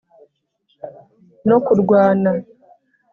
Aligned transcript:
no 1.47 1.57
kurwana, 1.65 2.31